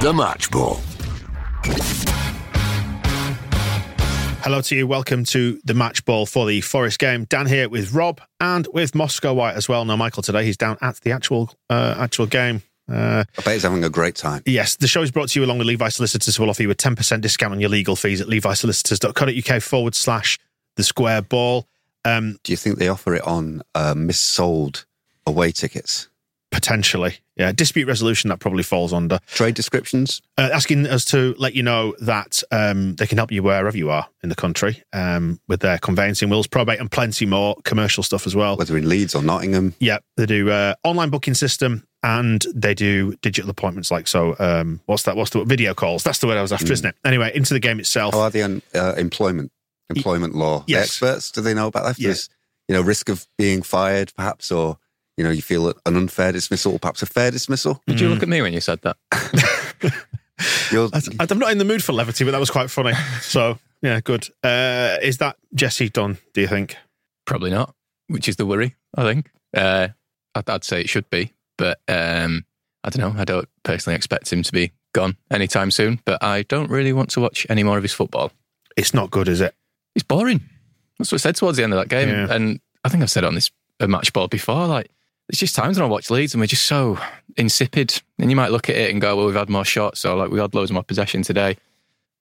[0.00, 0.80] The Match Ball.
[4.42, 4.86] Hello to you.
[4.86, 7.24] Welcome to the match ball for the Forest game.
[7.24, 9.84] Dan here with Rob and with Moscow White as well.
[9.84, 10.44] No, Michael today.
[10.46, 12.62] He's down at the actual uh, actual game.
[12.90, 14.42] Uh, I bet he's having a great time.
[14.46, 16.70] yes, the show is brought to you along with Levi Solicitors, who will offer you
[16.70, 20.38] a 10% discount on your legal fees at levisolicitors.co.uk forward slash
[20.76, 21.66] the square ball.
[22.06, 24.86] Um, Do you think they offer it on uh, missold
[25.26, 26.08] away tickets?
[26.50, 27.18] Potentially.
[27.36, 29.18] Yeah, dispute resolution that probably falls under.
[29.26, 30.20] Trade descriptions?
[30.36, 33.90] Uh, asking us to let you know that um, they can help you wherever you
[33.90, 38.26] are in the country um, with their conveyancing, wills, probate, and plenty more commercial stuff
[38.26, 38.56] as well.
[38.56, 39.74] Whether in Leeds or Nottingham?
[39.78, 43.90] Yeah, they do uh, online booking system and they do digital appointments.
[43.90, 45.16] Like so, um, what's that?
[45.16, 46.02] What's the video calls?
[46.02, 46.94] That's the word I was after, isn't it?
[47.04, 48.14] Anyway, into the game itself.
[48.14, 49.52] How are they on uh, employment
[49.88, 50.60] employment law?
[50.60, 50.84] The yes.
[50.86, 51.98] experts, do they know about that?
[51.98, 52.14] Yeah.
[52.68, 54.78] You know, risk of being fired, perhaps, or
[55.16, 57.82] you know, you feel an unfair dismissal, or perhaps a fair dismissal.
[57.86, 58.96] Did you look at me when you said that?
[60.72, 62.92] You're, I- I'm not in the mood for levity, but that was quite funny.
[63.20, 64.26] So yeah, good.
[64.42, 66.18] Uh, is that Jesse done?
[66.34, 66.76] Do you think?
[67.26, 67.74] Probably not,
[68.08, 69.30] which is the worry, I think.
[69.56, 69.88] Uh,
[70.34, 72.44] I'd, I'd say it should be, but um,
[72.84, 73.20] I don't know.
[73.20, 77.10] I don't personally expect him to be gone anytime soon, but I don't really want
[77.10, 78.32] to watch any more of his football.
[78.76, 79.54] It's not good, is it?
[79.94, 80.40] It's boring.
[80.98, 82.08] That's what I said towards the end of that game.
[82.08, 82.26] Yeah.
[82.30, 83.50] And I think I've said it on this
[83.80, 84.66] uh, match ball before.
[84.66, 84.90] Like,
[85.30, 86.98] there's just times when I watch Leeds and we're just so
[87.36, 88.02] insipid.
[88.18, 90.30] And you might look at it and go, well, we've had more shots, or like
[90.30, 91.56] we had loads more possession today.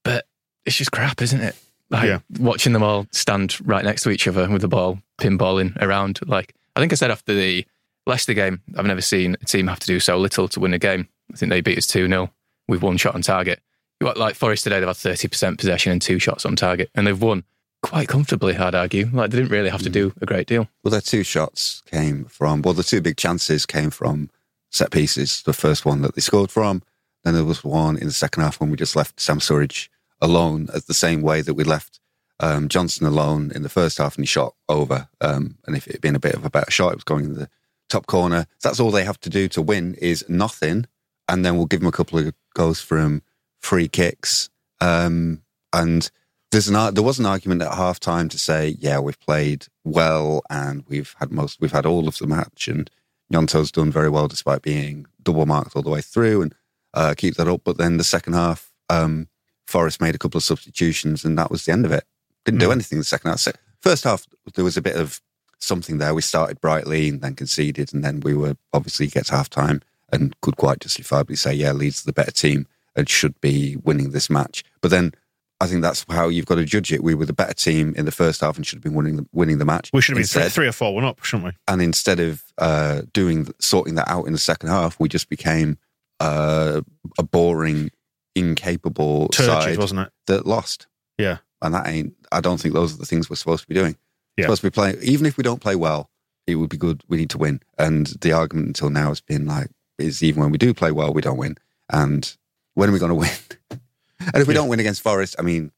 [0.04, 0.26] But
[0.66, 1.56] it's just crap, isn't it?
[1.90, 2.20] Like Yeah.
[2.38, 6.20] watching them all stand right next to each other with the ball pinballing around.
[6.28, 7.66] Like I think I said after the
[8.06, 10.80] Leicester game, I've never seen a team have to do so little to win a
[10.80, 11.08] game.
[11.34, 12.32] I think they beat us 2 0
[12.68, 13.60] with one shot on target.
[14.02, 17.44] Like Forest today, they've had 30% possession and two shots on target, and they've won
[17.82, 19.10] quite comfortably, I'd argue.
[19.12, 20.68] Like they didn't really have to do a great deal.
[20.84, 24.30] well, their two shots came from, well, the two big chances came from
[24.70, 25.44] set pieces.
[25.44, 26.84] The first one that they scored from,
[27.24, 29.90] then there was one in the second half when we just left Sam Surridge
[30.22, 32.00] alone, as the same way that we left
[32.40, 35.08] um, Johnson alone in the first half and he shot over.
[35.22, 37.26] Um, and if it had been a bit of a better shot, it was going
[37.26, 37.50] in the
[37.90, 38.46] top corner.
[38.62, 40.86] That's all they have to do to win is nothing.
[41.28, 43.22] And then we'll give them a couple of goals from
[43.60, 44.50] free kicks.
[44.82, 46.10] Um, and
[46.52, 50.42] there's an there was an argument at half time to say, yeah, we've played well
[50.50, 52.90] and we've had most we've had all of the match and
[53.32, 56.56] Gnonto's done very well despite being double marked all the way through and
[56.94, 57.62] uh, keep that up.
[57.64, 59.28] But then the second half, um,
[59.68, 62.06] Forest made a couple of substitutions and that was the end of it.
[62.46, 63.40] Didn't do anything in the second half.
[63.40, 65.22] Se- First half, there was a bit of
[65.60, 66.14] something there.
[66.14, 69.82] We started brightly and then conceded, and then we were obviously get to half time
[70.12, 74.10] and could quite justifiably say, yeah, Leeds are the better team and should be winning
[74.12, 74.64] this match.
[74.82, 75.14] But then
[75.62, 77.04] I think that's how you've got to judge it.
[77.04, 79.26] We were the better team in the first half and should have been winning the,
[79.34, 79.90] winning the match.
[79.92, 81.52] We should have been three, Instead- three or four one up, shouldn't we?
[81.68, 85.78] and instead of uh, doing sorting that out in the second half, we just became
[86.22, 86.82] uh,
[87.18, 87.92] a boring,
[88.36, 90.12] incapable Turgid, side wasn't it?
[90.28, 90.88] that lost.
[91.18, 91.38] Yeah.
[91.62, 92.14] And that ain't.
[92.32, 93.98] I don't think those are the things we're supposed to be doing.
[94.38, 94.46] Yeah.
[94.46, 94.98] Supposed to be playing.
[95.02, 96.10] Even if we don't play well,
[96.48, 97.04] it would be good.
[97.10, 97.60] We need to win.
[97.78, 101.14] And the argument until now has been like, is even when we do play well,
[101.14, 101.58] we don't win.
[101.92, 102.34] And
[102.76, 103.82] when are we going to win?
[104.20, 104.62] and if we Yeah.
[104.62, 105.72] don't win against Forest, I mean,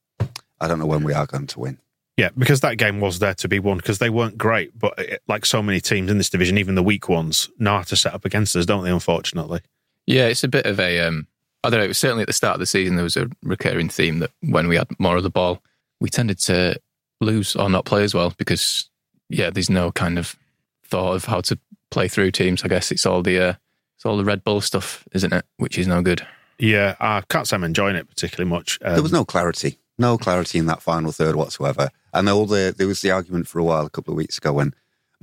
[0.60, 1.78] I don't know when we are going to win.
[2.18, 5.24] Yeah, because that game was there to be won because they weren't great, but it,
[5.28, 8.14] like so many teams in this division, even the weak ones, know how to set
[8.14, 8.92] up against us, don't they?
[8.92, 9.62] Unfortunately,
[10.06, 11.00] Yeah, it's a bit of a.
[11.00, 11.28] Um,
[11.64, 11.86] I don't know.
[11.86, 14.32] It was certainly at the start of the season there was a recurring theme that
[14.42, 15.62] when we had more of the ball,
[16.00, 16.80] we tended to
[17.22, 18.90] lose or not play as well because
[19.30, 20.36] yeah, there's no kind of
[20.84, 21.58] thought of how to
[21.92, 22.64] play through teams.
[22.64, 23.54] I guess it's all the uh,
[23.96, 25.46] it's all the Red Bull stuff, isn't it?
[25.58, 26.26] Which is no good.
[26.62, 28.80] Yeah, I can't say I'm enjoying it particularly much.
[28.84, 31.90] Um, there was no clarity, no clarity in that final third whatsoever.
[32.14, 34.54] And all the there was the argument for a while a couple of weeks ago
[34.54, 34.74] when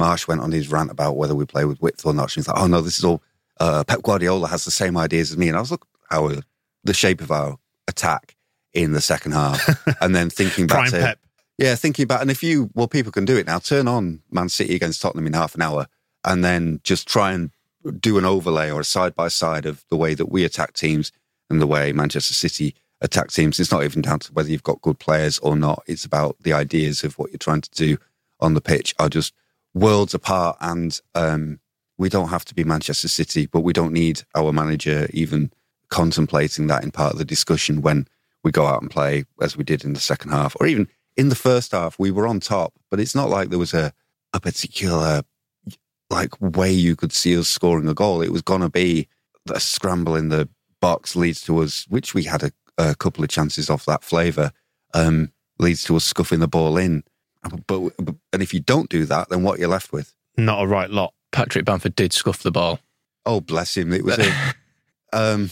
[0.01, 2.31] Marsch went on his rant about whether we play with width or not.
[2.31, 3.23] She was like, "Oh no, this is all
[3.61, 5.49] uh, Pep Guardiola has the same ideas as me.
[5.49, 6.31] And I was like, "How
[6.85, 7.57] the shape of our
[7.87, 8.35] attack
[8.73, 11.19] in the second half and then thinking back to, Pep.
[11.57, 14.49] yeah, thinking about, and if you, well, people can do it now, turn on Man
[14.49, 15.87] City against Tottenham in half an hour
[16.25, 17.51] and then just try and
[18.01, 21.13] do an overlay or a side by side of the way that we attack teams
[21.51, 23.61] and the way Manchester City attack teams.
[23.61, 25.83] It's not even down to whether you've got good players or not.
[25.87, 27.99] It's about the ideas of what you're trying to do
[28.41, 29.35] on the pitch are just
[29.75, 30.57] worlds apart.
[30.61, 31.61] And um,
[31.97, 35.53] we don't have to be Manchester City, but we don't need our manager even
[35.89, 38.07] contemplating that in part of the discussion when
[38.45, 41.29] we go out and play as we did in the second half, or even in
[41.29, 41.99] the first half.
[41.99, 43.93] We were on top, but it's not like there was a
[44.35, 45.23] a particular
[46.11, 48.23] like way you could see us scoring a goal.
[48.23, 49.09] It was going to be
[49.51, 50.49] a scramble in the
[50.81, 54.53] box leads to us, which we had a, a couple of chances off that flavour,
[54.95, 57.05] um, leads to us scuffing the ball in.
[57.67, 60.15] But, but and if you don't do that, then what you're left with?
[60.37, 61.15] Not a right lot.
[61.33, 62.81] Patrick Bamford did scuff the ball.
[63.27, 63.93] Oh, bless him!
[63.93, 64.55] It was a,
[65.13, 65.51] um,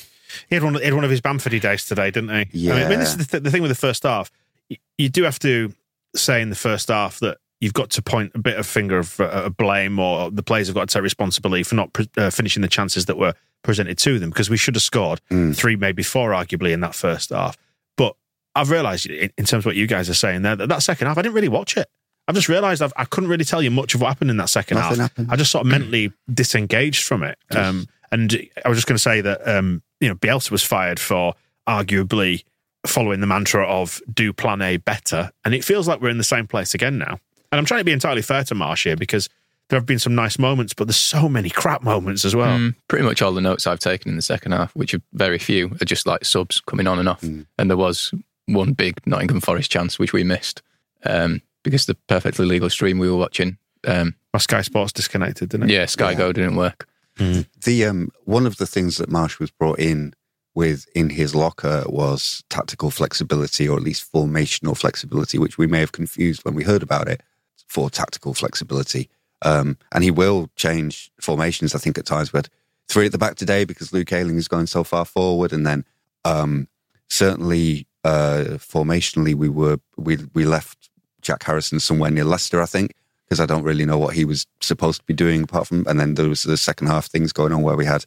[0.48, 0.74] He had one.
[0.74, 2.70] He had one of his Bamfordy days today, didn't he?
[2.70, 4.30] I mean, I mean, this is the, th- the thing with the first half.
[4.68, 5.72] You, you do have to
[6.14, 9.20] say in the first half that you've got to point a bit of finger of
[9.20, 12.62] uh, blame, or the players have got to take responsibility for not pre- uh, finishing
[12.62, 13.34] the chances that were
[13.66, 15.20] presented to them because we should have scored
[15.52, 17.58] three, maybe four, arguably in that first half.
[17.98, 18.16] But
[18.54, 21.08] I've realised, in, in terms of what you guys are saying there, that that second
[21.08, 21.88] half, I didn't really watch it.
[22.28, 24.48] I've just realised I've, I couldn't really tell you much of what happened in that
[24.48, 25.10] second Nothing half.
[25.10, 25.28] happened.
[25.30, 27.38] I just sort of mentally disengaged from it.
[27.50, 28.34] Um, and
[28.64, 31.34] I was just going to say that um, you know Bielsa was fired for
[31.68, 32.44] arguably
[32.86, 36.24] following the mantra of "do Plan A better," and it feels like we're in the
[36.24, 37.18] same place again now.
[37.52, 39.28] And I'm trying to be entirely fair to Marsch here because
[39.68, 42.58] there have been some nice moments, but there's so many crap moments as well.
[42.58, 45.38] Mm, pretty much all the notes I've taken in the second half, which are very
[45.38, 47.20] few, are just like subs coming on and off.
[47.22, 47.46] Mm.
[47.58, 48.12] And there was
[48.46, 50.62] one big Nottingham Forest chance which we missed
[51.04, 53.58] um, because the perfectly legal stream we were watching.
[53.86, 55.72] Um, My Sky Sports disconnected, didn't it?
[55.72, 56.88] yeah, Sky Go didn't work.
[57.18, 60.12] the um, one of the things that Marsch was brought in
[60.54, 65.80] with in his locker was tactical flexibility, or at least formational flexibility, which we may
[65.80, 67.22] have confused when we heard about it
[67.68, 69.08] for tactical flexibility.
[69.42, 71.74] Um, and he will change formations.
[71.74, 72.48] I think at times had
[72.88, 75.84] three at the back today because Luke Ayling is going so far forward, and then
[76.24, 76.68] um,
[77.08, 80.90] certainly uh, formationally we were we we left
[81.20, 82.94] Jack Harrison somewhere near Leicester, I think,
[83.26, 85.84] because I don't really know what he was supposed to be doing apart from.
[85.88, 88.04] And then there was the second half things going on where we had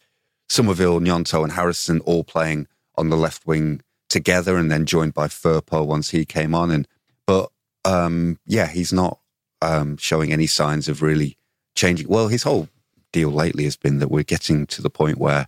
[0.48, 5.28] Somerville, Gnonto, and Harrison all playing on the left wing together, and then joined by
[5.28, 6.72] Firpo once he came on.
[6.72, 6.88] And
[7.26, 7.52] but
[7.86, 9.20] um, yeah, he's not
[9.62, 11.38] um, showing any signs of really
[11.76, 12.08] changing.
[12.08, 12.70] Well, his whole
[13.12, 15.48] deal lately has been that we're getting to the point where.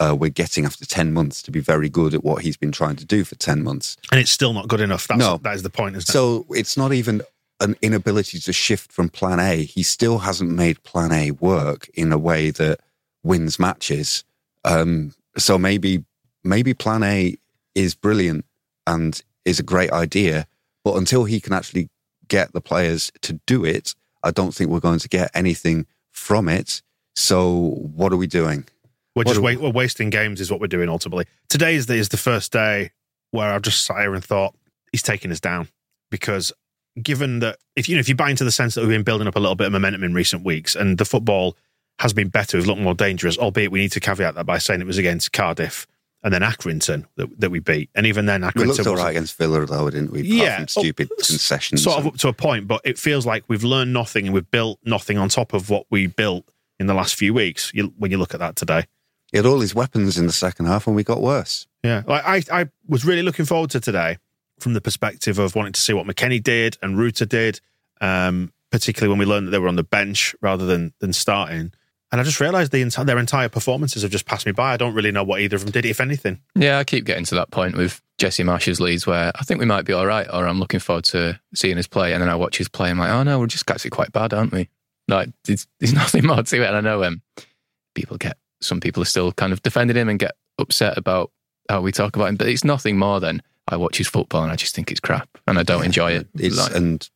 [0.00, 2.96] Uh, we're getting after 10 months to be very good at what he's been trying
[2.96, 3.96] to do for 10 months.
[4.10, 5.06] And it's still not good enough.
[5.06, 5.36] That's, No.
[5.36, 6.12] That is the point, isn't it?
[6.12, 7.22] So it's not even
[7.60, 9.62] an inability to shift from plan A.
[9.62, 12.80] He still hasn't made plan A work in a way that
[13.22, 14.24] wins matches.
[14.64, 16.04] Um, so maybe
[16.42, 17.36] maybe plan A
[17.76, 18.44] is brilliant
[18.86, 20.46] and is a great idea,
[20.84, 21.88] but until he can actually
[22.32, 26.48] get the players to do it, I don't think we're going to get anything from
[26.48, 26.80] it.
[27.14, 28.64] So what are we doing?
[29.14, 31.26] We're What just wa- we're wasting games, is what we're doing ultimately.
[31.50, 32.90] Today is the, is the first day
[33.32, 34.54] where I've just sat here and thought
[34.92, 35.68] he's taking us down
[36.10, 36.52] because
[37.02, 39.26] given that if you know if you buy into the sense that we've been building
[39.28, 41.56] up a little bit of momentum in recent weeks and the football
[41.98, 43.36] has been better, we've looked more dangerous.
[43.38, 45.86] Albeit we need to caveat that by saying it was against Cardiff
[46.22, 49.36] and then Accrington that, that we beat, and even then We Accrington looked all against
[49.36, 50.22] Villa, though, didn't we?
[50.22, 51.82] Yeah, stupid oh, concessions.
[51.82, 54.50] sort of up to a point, but it feels like we've learned nothing and we've
[54.50, 56.44] built nothing on top of what we built
[56.78, 57.72] in the last few weeks.
[57.74, 58.84] You, when you look at that today.
[59.30, 61.66] he had all his weapons in the second half, and we got worse.
[61.82, 64.18] Yeah, like I, I was really looking forward to today
[64.60, 67.60] from the perspective of wanting to see what McKennie did and Rutter did,
[68.00, 71.72] um, particularly when we learned that they were on the bench rather than than starting.
[72.12, 74.74] And I just realised the enti- their entire performances have just passed me by.
[74.74, 76.40] I don't really know what either of them did, if anything.
[76.54, 79.66] Yeah, I keep getting to that point with Jesse Marsch's Leeds where I think we
[79.66, 82.34] might be all right, or I'm looking forward to seeing his play, and then I
[82.36, 82.90] watch his play.
[82.90, 84.68] And I'm like, oh no, we're just actually quite bad, aren't we?
[85.08, 86.66] Like, there's, there's nothing more to it.
[86.66, 87.22] And I know um,
[87.94, 91.30] people get, some people are still kind of defending him and get upset about
[91.70, 94.52] how we talk about him, but it's nothing more than I watch his football and
[94.52, 96.28] I just think it's crap, and I don't enjoy it.
[96.34, 97.08] It's Like- and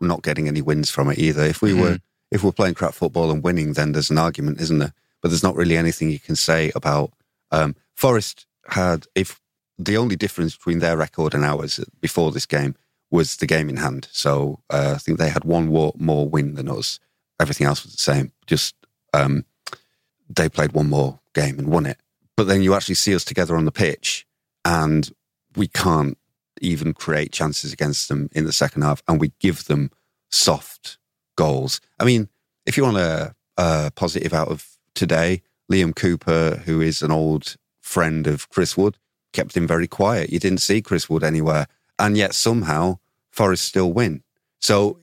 [0.00, 1.44] not getting any wins from it either.
[1.44, 1.98] If we were
[2.32, 4.94] if we're playing crap football and winning, then there's an argument, isn't there?
[5.20, 7.12] But there's not really anything you can say about
[7.50, 9.38] um, Forest had if
[9.78, 12.74] the only difference between their record and ours before this game
[13.10, 14.08] was the game in hand.
[14.12, 16.98] So uh, I think they had one more, win than us.
[17.38, 18.32] Everything else was the same.
[18.46, 18.74] Just
[19.12, 19.44] um,
[20.28, 21.98] they played one more game and won it.
[22.36, 24.26] But then you actually see us together on the pitch,
[24.64, 25.12] and
[25.54, 26.16] we can't
[26.62, 29.90] even create chances against them in the second half, and we give them
[30.30, 30.96] soft
[31.36, 31.80] goals.
[31.98, 32.28] I mean,
[32.66, 37.56] if you want a, a positive out of today, Liam Cooper, who is an old
[37.80, 38.98] friend of Chris Wood,
[39.32, 40.30] kept him very quiet.
[40.30, 41.66] You didn't see Chris Wood anywhere.
[41.98, 42.98] And yet somehow
[43.30, 44.22] Forest still win.
[44.60, 45.00] So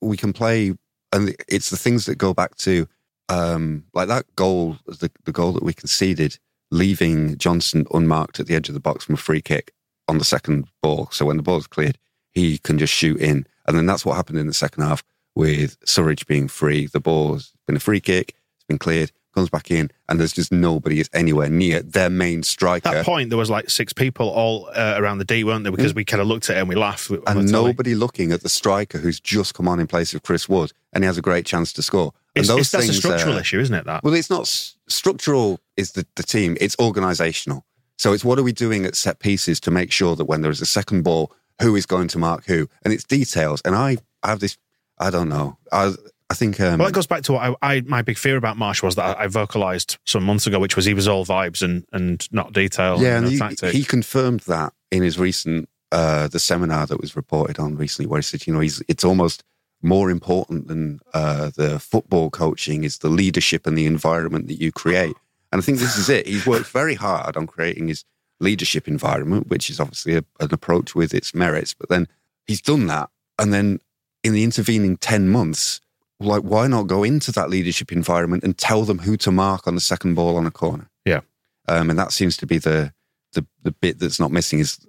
[0.00, 0.74] we can play,
[1.12, 2.88] and it's the things that go back to
[3.28, 6.38] um, like that goal, the, the goal that we conceded,
[6.70, 9.72] leaving Johnson unmarked at the edge of the box from a free kick
[10.08, 11.08] on the second ball.
[11.12, 11.98] So when the ball's cleared,
[12.32, 13.46] he can just shoot in.
[13.66, 15.02] And then that's what happened in the second half
[15.38, 16.86] with Surridge being free.
[16.86, 20.50] The ball's been a free kick, it's been cleared, comes back in, and there's just
[20.50, 22.88] nobody is anywhere near their main striker.
[22.88, 25.70] At that point, there was like six people all uh, around the D, weren't there?
[25.70, 25.96] Because mm.
[25.96, 27.08] we kind of looked at it and we laughed.
[27.28, 30.72] And nobody looking at the striker who's just come on in place of Chris Wood,
[30.92, 32.12] and he has a great chance to score.
[32.34, 33.84] And it's, those it's, that's things, a structural uh, issue, isn't it?
[33.84, 34.48] That well, it's not
[34.88, 35.60] structural.
[35.76, 36.56] Is the, the team?
[36.60, 37.62] It's organisational.
[37.96, 40.50] So it's what are we doing at set pieces to make sure that when there
[40.50, 43.60] is a second ball, who is going to mark who, and it's details.
[43.64, 44.56] And I have this.
[45.00, 45.58] I don't know.
[45.72, 45.94] I
[46.30, 46.60] I think.
[46.60, 48.96] Um, well, it goes back to what I, I, my big fear about Marsch was
[48.96, 52.52] that I vocalized some months ago, which was he was all vibes and and not
[52.52, 53.00] detail.
[53.00, 57.16] Yeah, and, and he, he, confirmed that in his recent uh, the seminar that was
[57.16, 59.42] reported on recently, where he said, you know, he's it's almost
[59.80, 64.72] more important than uh, the football coaching is the leadership and the environment that you
[64.72, 65.14] create.
[65.52, 66.26] And I think this is it.
[66.26, 68.04] He's worked very hard on creating his
[68.40, 71.74] leadership environment, which is obviously a, an approach with its merits.
[71.74, 72.06] But then
[72.46, 73.08] he's done that.
[73.38, 73.80] And then
[74.22, 75.80] in the intervening 10 months,
[76.20, 79.74] like, why not go into that leadership environment and tell them who to mark on
[79.74, 80.90] the second ball on a corner?
[81.04, 81.20] Yeah.
[81.68, 82.92] Um, and that seems to be the,
[83.32, 84.84] the, the bit that's not missing is,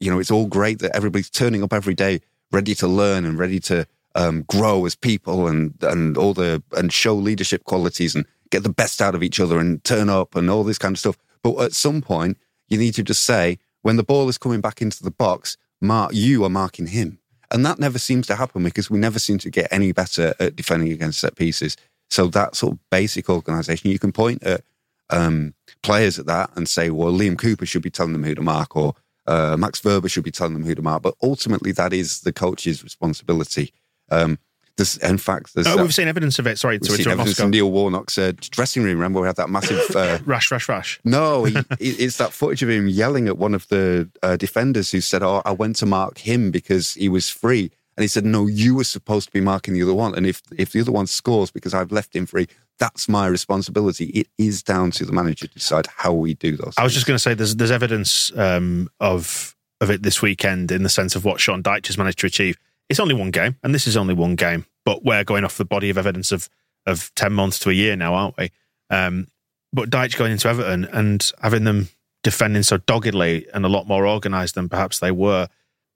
[0.00, 2.20] you know, it's all great that everybody's turning up every day
[2.52, 6.92] ready to learn and ready to um, grow as people and, and all the, and
[6.92, 10.50] show leadership qualities and get the best out of each other and turn up and
[10.50, 11.16] all this kind of stuff.
[11.42, 14.80] But at some point, you need to just say, when the ball is coming back
[14.80, 17.18] into the box, mark, you are marking him.
[17.54, 20.56] And that never seems to happen because we never seem to get any better at
[20.56, 21.76] defending against set pieces.
[22.10, 24.62] So that sort of basic organisation, you can point at
[25.08, 28.42] um, players at that and say, well, Liam Cooper should be telling them who to
[28.42, 28.94] mark or
[29.28, 31.02] uh, Max Wöber should be telling them who to mark.
[31.02, 33.72] But ultimately, that is the coach's responsibility.
[34.10, 34.40] Um,
[34.76, 36.58] there's, in fact, there's, oh, we've seen evidence of it.
[36.58, 38.94] Sorry, we've seen evidence in Neil Warnock's uh, dressing room.
[38.94, 41.00] Remember, we had that massive uh, rash, rash, rash.
[41.04, 45.00] No, he, it's that footage of him yelling at one of the uh, defenders who
[45.00, 48.46] said, "Oh, I went to mark him because he was free," and he said, "No,
[48.46, 51.06] you were supposed to be marking the other one, and if if the other one
[51.06, 54.06] scores because I've left him free, that's my responsibility.
[54.06, 57.06] It is down to the manager to decide how we do those." I was just
[57.06, 61.14] going to say, there's there's evidence um, of of it this weekend in the sense
[61.14, 62.58] of what Sean Dyche has managed to achieve.
[62.88, 65.64] It's only one game, and this is only one game but we're going off the
[65.64, 66.48] body of evidence of
[66.86, 68.50] of ten months to a year now, aren't we?
[68.90, 69.28] Um,
[69.72, 71.88] but Dyche going into Everton and having them
[72.22, 75.48] defending so doggedly and a lot more organised than perhaps they were.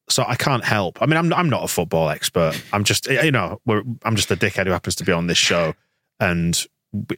[0.08, 1.00] So I can't help.
[1.02, 2.60] I mean, I'm I'm not a football expert.
[2.72, 5.74] I'm just you know I'm just a dickhead who happens to be on this show,
[6.18, 6.58] and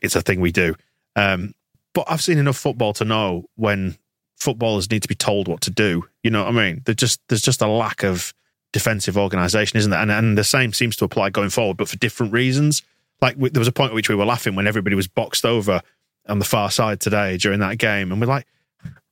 [0.03, 0.75] it's a thing we do.
[1.15, 1.55] Um,
[1.95, 3.97] but I've seen enough football to know when
[4.37, 6.09] footballers need to be told what to do.
[6.23, 6.83] You know what I mean?
[6.85, 8.35] There's just there's just a lack of
[8.73, 10.01] defensive organisation, isn't there?
[10.01, 12.83] And, and the same seems to apply going forward, but for different reasons.
[13.21, 15.45] Like we, there was a point at which we were laughing when everybody was boxed
[15.45, 15.83] over
[16.29, 18.47] on the far side today during that game, and we're like,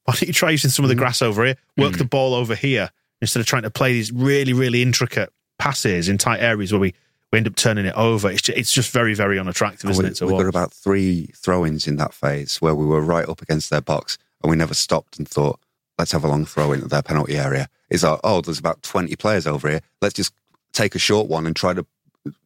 [0.04, 0.98] why don't you try using some of the mm.
[0.98, 1.98] grass over here, work mm.
[1.98, 6.16] the ball over here instead of trying to play these really really intricate passes in
[6.16, 6.94] tight areas where we
[7.32, 8.30] we end up turning it over.
[8.30, 10.14] It's just, it's just very, very unattractive, isn't we, it?
[10.16, 10.42] To we watch?
[10.42, 13.80] got about three throw ins in that phase where we were right up against their
[13.80, 15.60] box and we never stopped and thought,
[15.98, 17.68] let's have a long throw in at their penalty area.
[17.90, 19.80] Is like, oh, there's about 20 players over here.
[20.02, 20.32] Let's just
[20.72, 21.86] take a short one and try to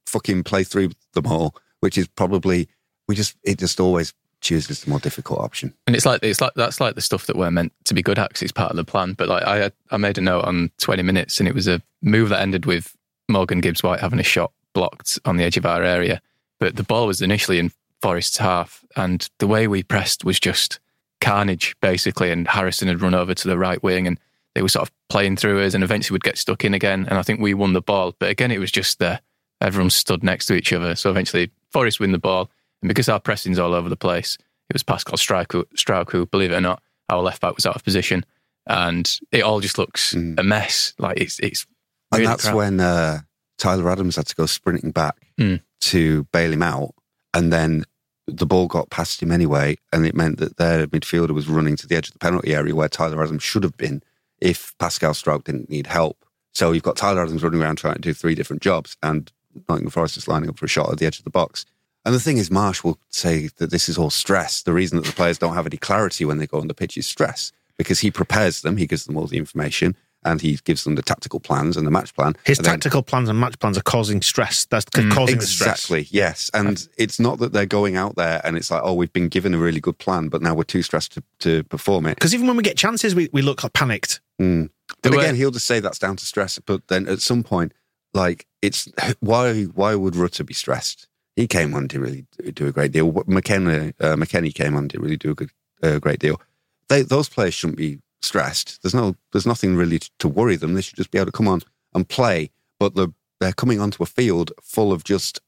[0.07, 2.69] fucking play through them all, which is probably,
[3.09, 5.75] we just, it just always chooses the more difficult option.
[5.87, 8.19] And it's like, it's like, that's like the stuff that we're meant to be good
[8.19, 9.15] at because it's part of the plan.
[9.15, 12.29] But like, I, I made a note on 20 minutes and it was a move
[12.29, 12.95] that ended with
[13.29, 16.21] Morgan Gibbs White having a shot blocked on the edge of our area.
[16.61, 20.79] But the ball was initially in Forest's half and the way we pressed was just,
[21.23, 22.31] carnage basically.
[22.31, 24.19] And Harrison had run over to the right wing and
[24.55, 27.07] they were sort of playing through us and eventually would get stuck in again.
[27.09, 28.15] And I think we won the ball.
[28.19, 29.21] But again, it was just there.
[29.61, 30.95] Everyone stood next to each other.
[30.95, 32.51] So eventually Forest win the ball.
[32.83, 34.37] And because our pressing's all over the place,
[34.69, 37.85] it was Pascal Struijk who, believe it or not, our left back was out of
[37.85, 38.25] position.
[38.67, 40.39] And it all just looks mm.
[40.39, 40.95] a mess.
[40.99, 41.67] Like it's, it's
[42.13, 42.55] really And that's crap.
[42.55, 43.21] when uh,
[43.59, 45.61] Tyler Adams had to go sprinting back mm.
[45.83, 46.95] to bail him out.
[47.35, 47.85] And then
[48.27, 51.87] the ball got past him anyway, and it meant that their midfielder was running to
[51.87, 54.03] the edge of the penalty area where Tyler Adams should have been
[54.43, 56.25] if Pascal Struijk didn't need help.
[56.53, 59.31] So you've got Tyler Adams running around trying to do three different jobs, and
[59.69, 61.65] Nottingham Forest is lining up for a shot at the edge of the box.
[62.05, 64.63] And the thing is, Marsch will say that this is all stress.
[64.63, 66.97] The reason that the players don't have any clarity when they go on the pitch
[66.99, 70.85] is stress because he prepares them, he gives them all the information, and he gives
[70.85, 72.35] them the tactical plans and the match plan.
[72.45, 74.67] His then- tactical plans and match plans are causing stress.
[74.67, 75.79] That's Mm, causing the stress.
[75.85, 76.07] Exactly.
[76.11, 79.29] Yes, and it's not that they're going out there and it's like, oh, we've been
[79.29, 82.17] given a really good plan, but now we're too stressed to, to perform it.
[82.17, 84.21] Because even when we get chances, we, we look like panicked.
[84.43, 84.71] Mm.
[84.89, 86.59] But There were- again, he'll just say that's down to stress.
[86.59, 87.73] But then at some point,
[88.15, 88.89] like it's
[89.21, 91.09] why why would Rutter be stressed?
[91.37, 93.11] He came on to really do a great deal.
[93.27, 95.51] McKenna uh, McKennie came on to really do a good
[95.83, 96.41] a great deal.
[96.89, 98.83] They, those players shouldn't be stressed.
[98.83, 100.75] There's no there's nothing really to, to worry them.
[100.75, 101.63] They should just be able to come on
[101.95, 102.51] and play.
[102.79, 105.41] But the, they're coming onto a field full of just.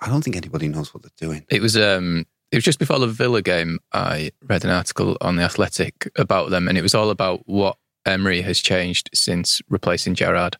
[0.00, 1.44] I don't think anybody knows what they're doing.
[1.50, 5.36] It was um it was just before the Villa game I read an article on
[5.36, 7.76] the Athletic about them and it was all about what
[8.06, 10.56] Emery has changed since replacing Gerrard.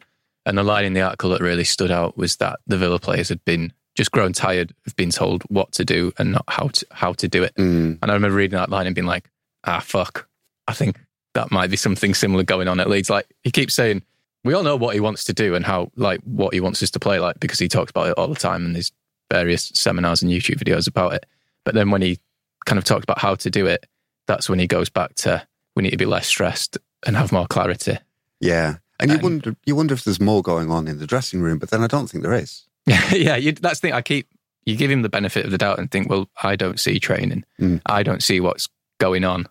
[0.47, 3.29] And the line in the article that really stood out was that the Villa players
[3.29, 6.87] had been just grown tired of being told what to do and not how to
[6.93, 7.55] how to do it.
[7.57, 7.99] Mm.
[8.01, 9.29] And I remember reading that line and being like,
[9.65, 10.29] ah fuck.
[10.69, 10.99] I think
[11.35, 13.11] that might be something similar going on at Leeds.
[13.11, 14.03] Like he keeps saying,
[14.45, 16.91] we all know what he wants to do and how like what he wants us
[16.93, 18.93] to play like because he talks about it all the time and there's
[19.31, 21.27] various seminars and YouTube videos about it.
[21.65, 22.21] But then when he
[22.65, 23.87] kind of talks about how to do it,
[24.27, 27.47] that's when he goes back to we need to be less stressed and have more
[27.47, 27.99] clarity.
[28.41, 31.41] Yeah, and you And- wonder you wonder if there's more going on in the dressing
[31.41, 32.65] room, but then I don't think there is.
[32.87, 33.95] yeah, you, that's the thing.
[33.95, 34.29] I keep
[34.65, 37.45] you give him the benefit of the doubt and think, well, I don't see training.
[37.61, 37.81] Mm.
[37.87, 39.47] I don't see what's going on.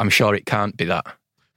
[0.00, 1.04] I'm sure it can't be that.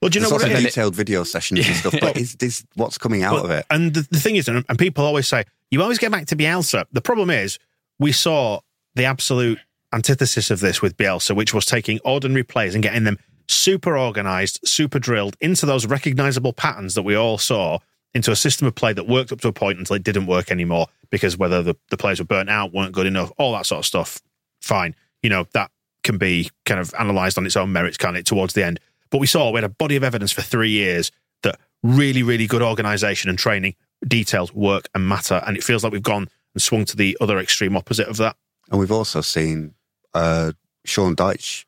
[0.02, 0.64] Well, do you know what lots it of is?
[0.64, 3.66] detailed video sessions and stuff, but is this what's coming out But- of it?
[3.70, 6.36] And the, the thing is, and, and people always say, you always get back to
[6.36, 6.84] Bielsa.
[6.92, 7.58] The problem is,
[7.98, 8.60] we saw
[8.94, 9.58] the absolute
[9.92, 13.18] antithesis of this with Bielsa, which was taking ordinary players and getting them
[13.50, 17.78] super organized, super drilled into those recognizable patterns that we all saw
[18.14, 20.50] into a system of play that worked up to a point until it didn't work
[20.50, 23.80] anymore because whether the, the players were burnt out, weren't good enough, all that sort
[23.80, 24.20] of stuff.
[24.60, 24.94] Fine.
[25.22, 25.70] You know, that
[26.02, 28.80] can be kind of analysed on its own merits, can it, towards the end.
[29.10, 31.10] But we saw we had a body of evidence for three years
[31.42, 33.74] that really, really good organisation and training,
[34.06, 35.42] details work and matter.
[35.46, 38.36] And it feels like we've gone and swung to the other extreme opposite of that.
[38.70, 39.74] And we've also seen
[40.14, 40.52] uh,
[40.84, 41.64] Sean Dyche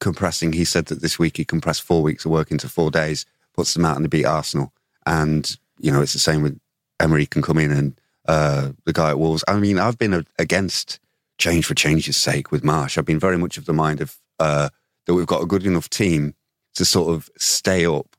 [0.00, 0.52] compressing.
[0.52, 3.74] He said that this week he compressed four weeks of work into four days, puts
[3.74, 4.72] them out and they beat Arsenal.
[5.06, 6.58] And, you know, it's the same with
[7.00, 9.44] Emery can come in and uh, the guy at Wolves.
[9.48, 11.00] I mean, I've been a, against
[11.38, 12.96] change for change's sake with Marsch.
[12.96, 14.68] I've been very much of the mind of uh,
[15.06, 16.34] that we've got a good enough team
[16.74, 18.16] to sort of stay up,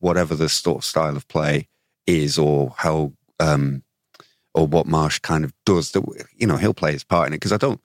[0.00, 1.68] whatever the sort of style of play
[2.06, 3.82] is or how um,
[4.52, 5.92] or what Marsch kind of does.
[5.92, 6.04] That
[6.36, 7.80] you know he'll play his part in it because I don't.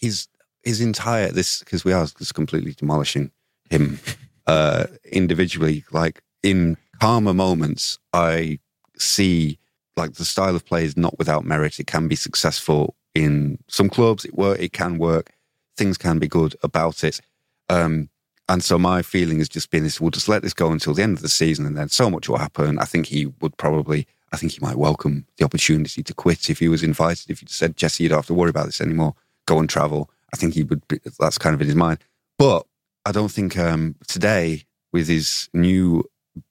[0.00, 0.28] His
[0.64, 3.30] his entire this because we are just completely demolishing
[3.70, 3.98] him
[4.46, 5.84] uh, individually.
[5.92, 8.58] Like in calmer moments, I
[8.96, 9.58] see
[9.96, 11.78] like the style of play is not without merit.
[11.78, 14.24] It can be successful in some clubs.
[14.24, 14.58] It work.
[14.58, 15.32] It can work.
[15.76, 17.20] Things can be good about it.
[17.68, 18.08] Um,
[18.48, 21.02] and so my feeling has just been this: we'll just let this go until the
[21.02, 22.78] end of the season, and then so much will happen.
[22.78, 26.58] I think he would probably, I think he might welcome the opportunity to quit if
[26.58, 27.30] he was invited.
[27.30, 29.14] If you said, Jesse, you don't have to worry about this anymore.
[29.46, 30.10] Go and travel.
[30.34, 30.86] I think he would.
[30.88, 32.00] Be, that's kind of in his mind.
[32.38, 32.66] But
[33.06, 36.02] I don't think um, today, with his new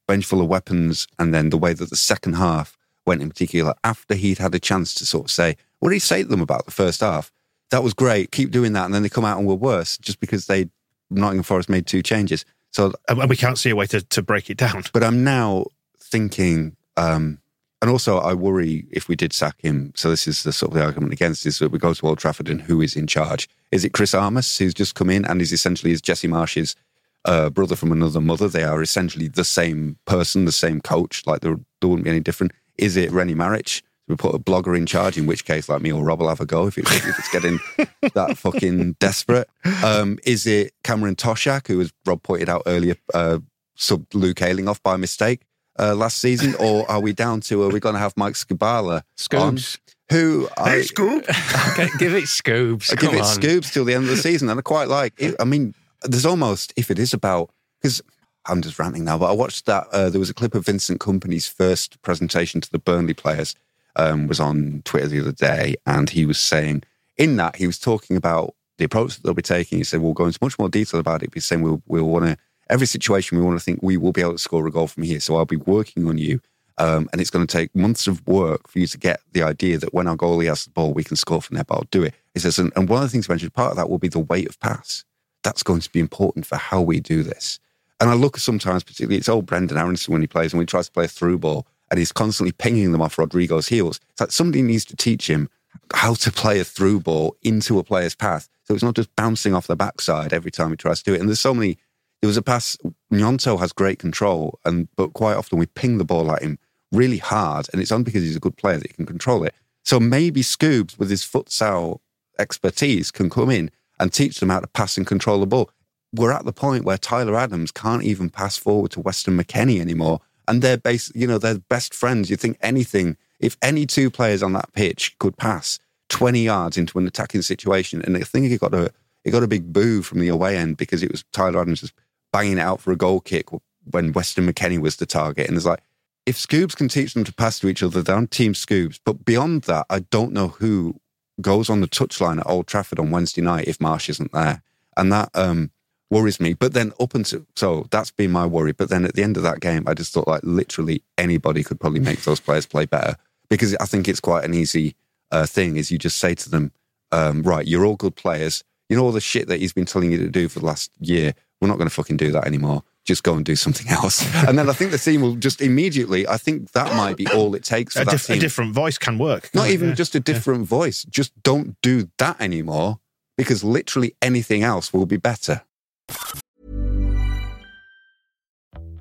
[0.08, 3.74] bench full of weapons, and then the way that the second half went in particular,
[3.84, 6.39] after he'd had a chance to sort of say, what did he say to them
[6.39, 7.30] about the first half?
[7.72, 8.32] That was great.
[8.32, 10.69] Keep doing that, and then they come out and were worse just because they
[11.10, 12.46] Nottingham Forest made two changes.
[12.72, 14.84] So, And we can't see a way to, to break it down.
[14.93, 15.65] but I'm now
[16.00, 17.39] thinking, um,
[17.84, 19.91] and also I worry if we did sack him.
[19.93, 22.17] So this is the sort of the argument against is that we go to Old
[22.17, 23.50] Trafford and who is in charge?
[23.74, 26.78] Is it Chris Armas who's just come in and is essentially is Jesse Marsch's
[27.26, 28.48] uh, brother from another mother?
[28.48, 31.28] They are essentially the same person, the same coach.
[31.28, 32.54] Like there, there wouldn't be any different.
[32.78, 33.82] Is it Rene Maric?
[34.08, 36.39] We put a blogger in charge, in which case, like me or Rob will have
[36.39, 37.60] a go if, it, if it's getting
[38.13, 39.50] that fucking desperate.
[39.84, 43.39] Um, is it Cameron Toshack, who, as Rob pointed out earlier, uh,
[43.78, 45.41] subbed Luke Ayling off by mistake
[45.79, 46.55] uh, last season?
[46.59, 49.03] Or are we down to, are we going to have Mike Skubala on?
[49.17, 49.79] Scoobs.
[50.12, 51.25] Who I, Scoop.
[51.71, 52.91] Okay, give it Scoobs.
[52.91, 53.27] I Come give it on.
[53.27, 55.13] scoops till the end of the season, and I quite like.
[55.17, 55.36] It.
[55.39, 57.49] I mean, there's almost if it is about
[57.81, 58.01] because
[58.45, 59.88] I'm just ranting now, but I watched that.
[59.91, 63.55] Uh, there was a clip of Vincent Kompany's first presentation to the Burnley players.
[63.95, 66.83] Um, was on Twitter the other day, and he was saying
[67.17, 69.77] in that he was talking about the approach that they'll be taking.
[69.77, 71.29] He said we'll go into much more detail about it.
[71.33, 72.38] He's saying we'll we'll want to
[72.69, 75.04] every situation we want to think we will be able to score a goal from
[75.04, 75.19] here.
[75.19, 76.39] So I'll be working on you.
[76.80, 79.78] Um, and it's going to take months of work for you to get the idea
[79.78, 82.04] that when our goalie has the ball, we can score from there, but I'll do
[82.04, 82.15] it.
[82.36, 84.49] Says, and, and one of the things mentioned, part of that will be the weight
[84.49, 85.06] of pass.
[85.43, 87.60] That's going to be important for how we do this.
[87.99, 90.63] And I look at sometimes, particularly, it's old Brenden Aaronson when he plays and when
[90.63, 93.99] he tries to play a through ball and he's constantly pinging them off Rodrigo's heels.
[94.10, 95.49] It's like somebody needs to teach him
[95.93, 98.49] how to play a through ball into a player's path.
[98.63, 101.19] So it's not just bouncing off the backside every time he tries to do it.
[101.19, 101.78] And there's so many
[102.23, 102.77] there was a pass.
[103.12, 106.57] Gnonto has great control, and but quite often we ping the ball at him
[106.93, 109.53] really hard, and it's only because he's a good player that he can control it.
[109.83, 111.99] So maybe Scoobs, with his futsal
[112.39, 115.69] expertise, can come in and teach them how to pass and control the ball.
[116.13, 120.21] We're at the point where Tyler Adams can't even pass forward to Weston McKennie anymore,
[120.47, 122.29] and they're base, you know, they're best friends.
[122.29, 126.97] You think anything, if any two players on that pitch could pass twenty yards into
[126.97, 128.93] an attacking situation, and I think he got a
[129.25, 131.91] he got a big boo from the away end because it was Tyler Adams
[132.34, 133.48] banging it out for a goal kick
[133.91, 135.80] when Weston McKennie was the target, and it's like
[136.26, 139.00] if Scoobs can teach them to pass to each other, they're on Team Scoobs.
[139.04, 141.00] But beyond that, I don't know who
[141.41, 144.62] goes on the touchline at Old Trafford on Wednesday night if Marsch isn't there.
[144.96, 145.72] And that um,
[146.10, 146.54] worries me.
[146.54, 148.72] But then up until, so that's been my worry.
[148.72, 151.80] But then at the end of that game, I just thought like literally anybody could
[151.80, 153.17] probably make those players play better
[153.50, 154.96] because I think it's quite an easy
[155.32, 156.72] uh, thing is you just say to them,
[157.12, 158.63] um, right, you're all good players.
[158.89, 160.91] You know, all the shit that he's been telling you to do for the last
[161.00, 164.23] year, we're not going to fucking do that anymore just go and do something else.
[164.47, 167.54] and then I think the team will just immediately, I think that might be all
[167.56, 168.38] it takes for a, that diff- team.
[168.38, 169.49] a different voice can work.
[169.54, 169.73] Not it?
[169.73, 169.95] even Yeah.
[169.95, 171.04] just a different voice.
[171.04, 172.99] Just don't do that anymore
[173.38, 175.63] because literally anything else will be better.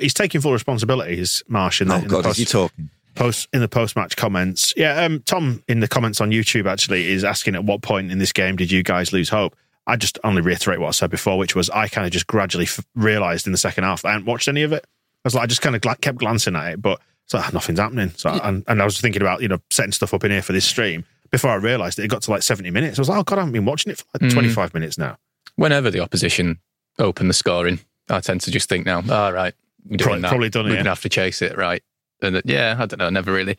[0.00, 2.90] He's taking full responsibility, is Marsch, in the, Oh, in God, is post, he talking?
[3.14, 4.74] post in the post match comments.
[4.76, 8.18] Yeah, um, Tom in the comments on YouTube actually is asking at what point in
[8.18, 9.56] this game did you guys lose hope?
[9.86, 12.64] I just only reiterate what I said before, which was I kind of just gradually
[12.64, 14.84] f- realised in the second half I hadn't watched any of it.
[14.86, 17.52] I was like, I just kind of gla- kept glancing at it, but it's like,
[17.54, 18.10] nothing's happening.
[18.16, 20.52] So, and, and I was thinking about, you know, setting stuff up in here for
[20.52, 22.98] this stream before I realised that it got to like 70 minutes.
[22.98, 24.34] I was like, oh, God, I haven't been watching it for like Mm.
[24.34, 25.16] 25 minutes now.
[25.56, 26.58] Whenever the opposition
[26.98, 27.80] open the scoring,
[28.10, 30.28] I tend to just think now, all right, we're doing Probably- that.
[30.28, 30.76] probably done it, We're yeah.
[30.78, 31.82] going to have to chase it, right?
[32.22, 33.10] And that- yeah, I don't know.
[33.10, 33.58] Never really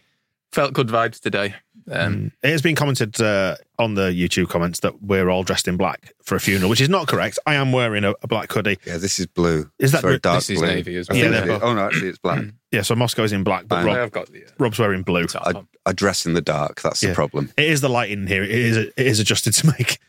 [0.52, 1.56] felt good vibes today.
[1.92, 5.78] Um, It has been commented uh, on the YouTube comments that we're all dressed in
[5.78, 7.38] black for a funeral, which is not correct.
[7.46, 8.78] I am wearing a, a black hoodie.
[8.86, 9.70] Yeah, this is blue.
[9.80, 10.20] Is that It's very blue?
[10.20, 10.68] dark This is blue.
[10.68, 11.22] navy as I well.
[11.22, 11.60] think Yeah, it they're is.
[11.62, 12.44] both- Oh, no, actually, it's black.
[12.72, 14.44] Yeah, so Moscow's in black, but Rob, I've got the.
[14.44, 15.26] uh, Rob's wearing blue.
[15.26, 15.90] top I.
[15.90, 16.82] I dress in the dark.
[16.82, 17.10] That's Yeah.
[17.10, 17.50] the problem.
[17.56, 18.44] It is the lighting here.
[18.44, 20.00] It is it is adjusted to make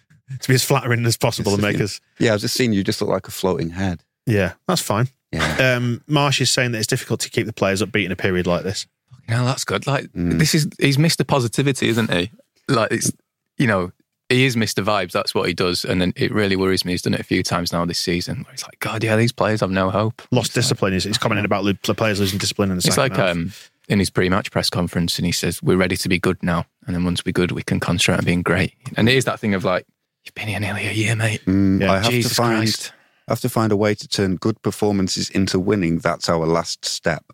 [0.41, 2.01] to be as flattering as possible and make us.
[2.19, 4.03] Yeah, I've just seen you just look like a floating head.
[4.27, 5.09] Yeah, that's fine.
[5.33, 5.75] Yeah.
[5.77, 8.47] Um, Marsch is saying that it's difficult to keep the players upbeat in a period
[8.47, 8.87] like this.
[9.29, 9.87] No, that's good.
[9.87, 10.39] Like Mm.
[10.39, 11.27] this is he's Mr.
[11.27, 12.31] Positivity, isn't he?
[12.69, 13.13] Like it's
[13.59, 13.93] you know
[14.31, 14.83] he is Mr.
[14.85, 15.13] Vibes.
[15.13, 16.93] That's what he does, and then it really worries me.
[16.93, 18.39] He's done it a few times now this season.
[18.45, 20.23] Where he's like, God, yeah, these players have no hope.
[20.31, 20.93] Lost It's like- discipline.
[20.95, 23.31] He's, he's commenting about the players losing discipline in the It's second like half.
[23.37, 23.53] um,
[23.89, 26.95] in his pre-match press conference, and he says, "We're ready to be good now, and
[26.97, 29.55] then once we're good, we can concentrate on being great." And it is that thing
[29.55, 29.87] of like,
[30.25, 31.43] "You've been here nearly a year, mate.
[31.47, 32.93] Mm, Yeah, I have Jesus to find Christ."
[33.29, 35.99] Have to find a way to turn good performances into winning.
[35.99, 37.25] That's our last step.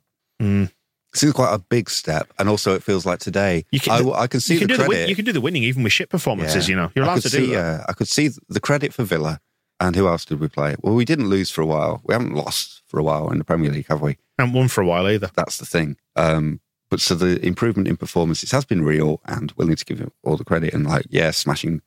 [0.43, 0.71] Mm.
[1.15, 3.65] Seems quite a big step, and also it feels like today.
[3.71, 4.99] You can- I, I can see you can the do the credit.
[5.03, 6.69] win, you can do the winning even with shit performances.
[6.69, 6.73] Yeah.
[6.73, 7.81] You know, you're allowed to do see, that.
[7.81, 9.41] uh, I could see the credit for Villa,
[9.79, 10.75] and who else did we play?
[10.81, 12.01] Well, we didn't lose for a while.
[12.05, 14.17] We haven't lost for a while in the Premier League, have we?
[14.39, 15.31] Haven't won for a while either.
[15.37, 15.97] That's the thing.
[16.17, 20.11] Um, but so the improvement in performances has been real, and willing to give him
[20.25, 20.75] all the credit.
[20.75, 21.81] And like, yeah, smashing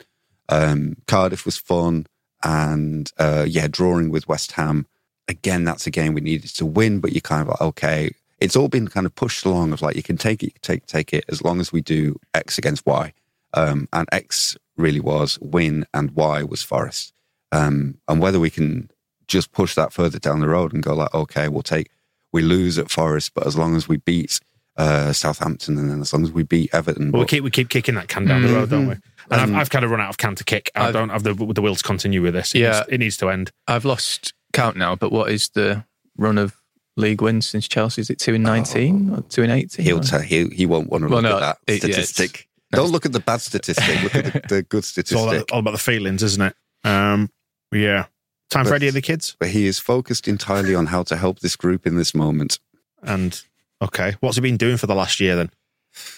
[0.47, 2.07] um, Cardiff was fun,
[2.47, 4.87] and uh, yeah, drawing with West Ham
[5.27, 5.65] again.
[5.65, 8.69] That's a game we needed to win, but you're kind of like, okay, it's all
[8.69, 11.13] been kind of pushed along of like you can take it, you can take take
[11.13, 13.13] it as long as we do X against Y,
[13.53, 17.13] um, and X really was win, and Y was Forest,
[17.51, 18.89] um, and whether we can
[19.27, 21.91] just push that further down the road and go like, okay, we'll take
[22.31, 24.39] we lose at Forest, but as long as we beat
[24.77, 27.67] uh, Southampton and then as long as we beat Everton, But we keep we keep
[27.67, 28.95] kicking that can down the road, don't we?
[29.29, 30.71] And I've, Um, I've kind of run out of can to kick.
[30.75, 32.53] I I've- don't have the the will to continue with this.
[32.55, 32.71] It Yeah.
[32.79, 33.51] needs, it needs to end.
[33.67, 35.83] I've lost count now, but what is the
[36.17, 36.55] run of
[36.95, 38.01] league wins since Chelsea?
[38.01, 39.85] Is it two in nineteen or two in eighteen?
[39.85, 42.09] he'll tell he he won't want to Well, look no, at that it- yeah, it's-
[42.09, 42.47] statistic.
[42.71, 44.03] Don't look at the bad statistic.
[44.03, 45.53] Look at the, the good It's all, statistic.
[45.53, 46.55] all about the feelings, isn't it?
[46.83, 47.29] Um,
[47.71, 48.05] yeah.
[48.49, 49.35] Time for But- any of the kids?
[49.39, 52.59] But he is focused entirely on how to help this group in this moment.
[53.03, 53.41] And
[53.81, 55.49] okay, what's he been doing for the last year then?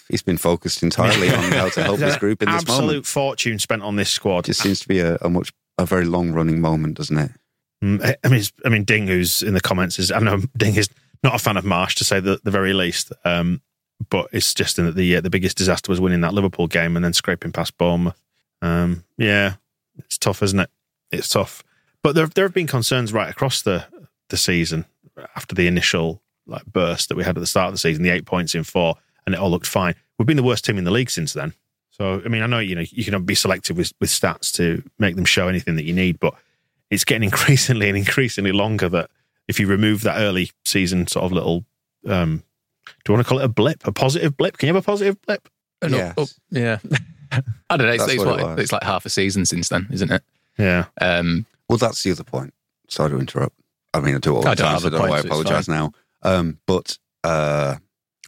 [0.09, 3.05] He's been focused entirely on how to help this group in this absolute moment.
[3.05, 4.45] fortune spent on this squad.
[4.45, 7.31] Just seems to be a, a much a very long running moment, doesn't it?
[7.83, 10.75] Mm, I- I mean, I mean, Ding, who's in the comments, is I know Ding
[10.75, 10.89] is
[11.23, 13.11] not a fan of Marsch to say the, the very least.
[13.25, 13.61] Um,
[14.09, 17.03] but it's just that the uh, the biggest disaster was winning that Liverpool game and
[17.03, 18.19] then scraping past Bournemouth.
[18.61, 19.55] Um, yeah,
[19.97, 20.69] it's tough, isn't it?
[21.11, 21.63] It's tough.
[22.01, 23.85] But there there have been concerns right across the
[24.29, 24.85] the season
[25.35, 28.09] after the initial like burst that we had at the start of the season, the
[28.09, 28.95] eight points in four,
[29.29, 29.93] and it all looked fine.
[30.17, 31.53] We've been the worst team in the league since then.
[31.91, 34.81] So I mean, I know you know you can be selective with with stats to
[34.97, 36.33] make them show anything that you need, but
[36.89, 39.09] it's getting increasingly and increasingly longer that
[39.47, 41.65] if you remove that early season sort of little
[42.07, 42.43] um
[43.03, 44.85] do you want to call it a blip a positive blip can you have a
[44.85, 45.47] positive blip
[45.81, 46.13] An up- Yes.
[46.17, 46.77] up- yeah.
[47.69, 47.93] I don't know.
[47.93, 50.23] It's, That's it's, what it like, it's like half a season since then, isn't it?
[50.57, 52.53] yeah Um, Well, that's the other point.
[52.87, 53.55] Sorry to interrupt.
[53.93, 55.09] I mean, I do all the I don't time, have so a I don't know
[55.11, 55.91] why I point, so it's apologise now.
[56.23, 57.75] Um, but uh,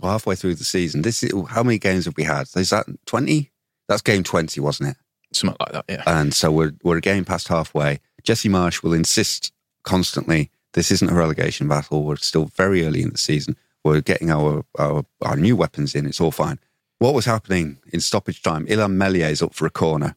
[0.02, 2.48] well, halfway through the season, this is, how many games have we had?
[2.56, 3.52] Is that twenty?
[3.88, 4.98] That's game twenty, wasn't it?
[5.34, 6.04] something like that, yeah.
[6.06, 8.00] And so we're we're a game past halfway.
[8.24, 9.52] Jesse Marsch will insist
[9.84, 10.52] constantly.
[10.74, 12.04] This isn't a relegation battle.
[12.04, 13.58] We're still very early in the season.
[13.84, 16.06] We're getting our our, our new weapons in.
[16.06, 16.60] It's all fine.
[17.00, 18.68] What was happening in stoppage time?
[18.68, 20.16] Illan Meslier is up for a corner.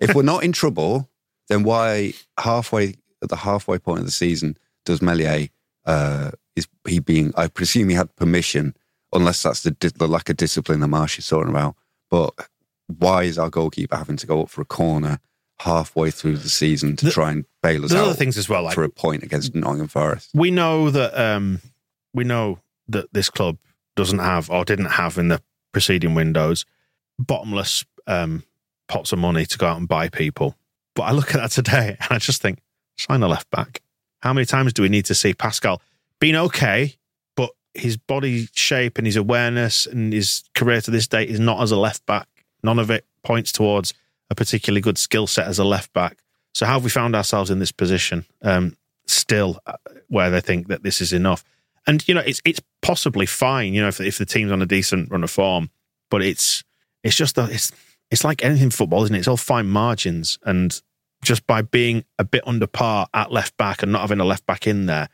[0.00, 1.10] if we're not in trouble,
[1.48, 5.48] then why halfway at the halfway point of the season does Meslier
[5.84, 7.32] uh, is he being?
[7.36, 8.74] I presume he had permission,
[9.12, 11.76] unless that's the, the lack of discipline that Marsch is talking about.
[12.10, 12.32] But
[12.86, 15.18] why is our goalkeeper having to go up for a corner
[15.60, 18.48] halfway through the season to The- try and bail us there's out other things as
[18.48, 20.30] well like for a point against Nottingham Forest?
[20.34, 21.60] we know that um
[22.12, 23.58] we know that this club
[23.94, 25.40] doesn't have or didn't have in the
[25.72, 26.66] preceding windows
[27.18, 28.42] bottomless um
[28.88, 30.56] pots of money to go out and buy people
[30.96, 32.58] but i look at that today and i just think
[32.98, 33.80] sign a left back
[34.20, 35.80] how many times do we need to see pascal
[36.18, 36.96] being okay
[37.74, 41.72] his body shape and his awareness and his career to this date is not as
[41.72, 42.28] a left back
[42.62, 43.94] none of it points towards
[44.30, 46.18] a particularly good skill set as a left back
[46.54, 49.74] so how have we found ourselves in this position um still uh,
[50.08, 51.44] where they think that this is enough.
[51.86, 54.66] And you know, it's it's possibly fine, you know, if if the team's on a
[54.66, 55.70] decent run of form,
[56.10, 56.62] but it's
[57.02, 57.72] it's just that it's
[58.10, 59.20] it's like anything football, isn't it?
[59.20, 60.80] It's all fine margins, and
[61.22, 64.46] just by being a bit under par at left back and not having a left
[64.46, 65.08] back in there,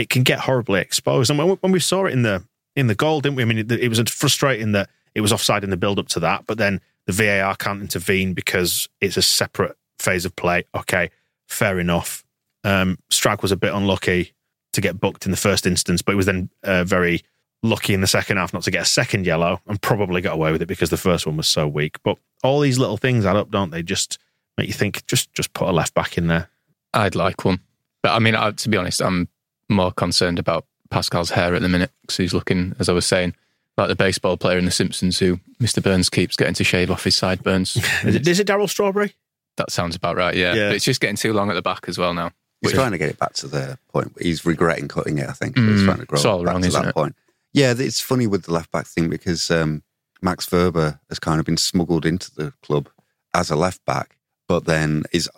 [0.00, 1.30] it can get horribly exposed.
[1.30, 2.42] And when, when we saw it in the
[2.74, 3.42] in the goal, didn't we?
[3.42, 6.20] I mean, it, it was frustrating that it was offside in the build up to
[6.20, 10.64] that, but then the VAR can't intervene because it's a separate phase of play.
[10.74, 11.10] Okay,
[11.48, 12.24] fair enough.
[12.64, 12.98] Um,
[13.42, 14.32] was a bit unlucky
[14.72, 17.22] to get booked in the first instance, but he was then uh, very
[17.62, 20.50] lucky in the second half not to get a second yellow and probably got away
[20.50, 22.02] with it because the first one was so weak.
[22.02, 23.82] But all these little things add up, don't they?
[23.82, 24.18] Just
[24.56, 26.48] make you think, just just put a left back in there.
[26.94, 27.60] I'd like one.
[28.02, 29.28] But I mean, I, to be honest, I'm
[29.70, 33.34] more concerned about Pascal's hair at the minute because he's looking, as I was saying,
[33.76, 35.82] like the baseball player in The Simpsons who Mr.
[35.82, 37.76] Burns keeps getting to shave off his sideburns.
[38.04, 39.14] Is it, is it Darryl Strawberry?
[39.56, 40.54] that sounds about right, yeah.
[40.54, 40.68] Yeah.
[40.68, 42.30] But it's just getting too long at the back as well now.
[42.62, 44.12] He's Which- trying to get it back to the point.
[44.20, 45.28] He's regretting cutting it.
[45.28, 46.88] I think so he's Mm, trying to grow it's all back wrong, to isn't that
[46.90, 46.94] it?
[46.94, 47.14] point.
[47.52, 49.82] Yeah, it's funny with the left back thing because um,
[50.22, 52.88] Max Wöber has kind of been smuggled into the club
[53.34, 54.16] as a left back,
[54.48, 55.28] but then is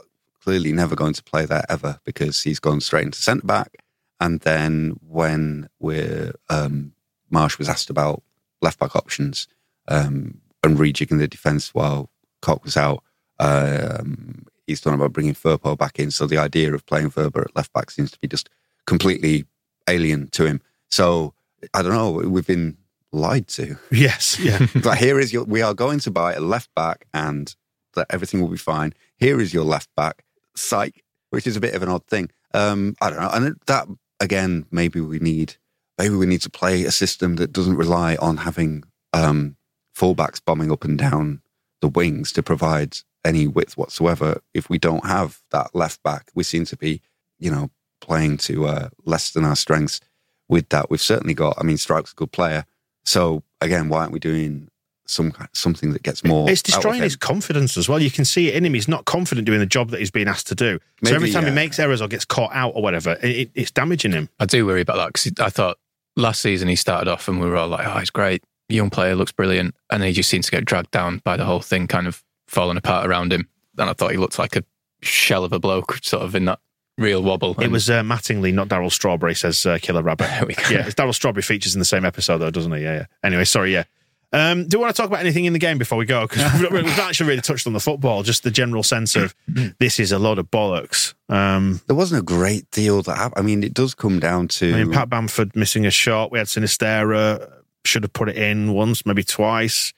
[0.45, 3.82] clearly never going to play there ever because he's gone straight into centre back.
[4.23, 6.93] And then when we're um,
[7.35, 8.23] Marsch was asked about
[8.61, 9.49] left back options
[9.89, 12.09] um, and rejigging the defence while
[12.41, 13.03] Koch was out,
[13.41, 16.13] um, he's talking about bringing Firpo back in.
[16.13, 18.49] So the idea of playing Wöber at left back seems to be just
[18.87, 19.45] completely
[19.89, 20.61] alien to him.
[20.89, 21.35] So
[21.75, 22.13] I don't know.
[22.13, 22.77] We've been
[23.11, 23.77] lied to.
[23.91, 24.65] Yes, yeah.
[24.85, 25.43] like here is your.
[25.43, 27.53] We are going to buy a left back, and
[27.95, 28.95] that everything will be fine.
[29.17, 30.25] Here is your left back.
[30.55, 32.31] Psych, which is a bit of an odd thing.
[32.55, 33.31] Um, I don't know.
[33.33, 33.89] And that
[34.23, 35.57] again, maybe we need.
[35.99, 39.57] Maybe we need to play a system that doesn't rely on having um,
[39.95, 41.43] fullbacks bombing up and down
[41.83, 44.41] the wings to provide any width whatsoever.
[44.55, 47.03] If we don't have that left back, we seem to be,
[47.39, 50.01] you know, playing to uh, less than our strengths.
[50.49, 51.59] With that, we've certainly got.
[51.59, 52.65] I mean, Struijk's a good player.
[53.05, 54.69] So again, why aren't we doing
[55.13, 56.51] some something that gets more?
[56.51, 57.05] It's out of destroying him?
[57.05, 58.01] his confidence as well.
[58.01, 58.75] You can see it in him.
[58.75, 60.79] He's not confident doing the job that he's being asked to do.
[61.05, 63.71] so every time he makes errors or gets caught out or whatever, it, it, it's
[63.71, 64.29] damaging him.
[64.41, 65.79] I do worry about that because I thought
[66.17, 68.43] last season he started off and we were all like, oh, he's great.
[68.69, 69.75] Young player, looks brilliant.
[69.91, 72.23] And then he just seems to get dragged down by the whole thing kind of
[72.47, 73.49] falling apart around him.
[73.79, 74.65] And I thought he looked like a
[75.03, 76.59] shell of a bloke, sort of in that
[76.99, 77.61] real wobble.
[77.61, 80.29] It was uh, Mattingly, not Darryl Strawberry, says uh, Killer Rabbit.
[80.33, 80.63] There we go.
[80.71, 82.83] yeah, it's Darryl Strawberry features in the same episode though, doesn't he?
[82.83, 83.07] Yeah, yeah.
[83.23, 83.85] Anyway, sorry, yeah.
[84.33, 86.27] Um, do you want to talk about anything in the game before we go?
[86.27, 89.35] Because we've, we've actually really touched on the football, just the general sense of
[89.79, 91.15] this is a lot of bollocks.
[91.29, 93.39] Um, There wasn't a great deal that happened.
[93.39, 94.75] I mean, it does come down to.
[94.75, 96.33] I mean, Pat Bamford missing a shot.
[96.33, 97.51] We had Sinisterra,
[97.85, 99.93] should have put it in once, maybe twice.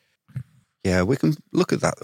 [0.82, 1.94] Yeah, we can look at that.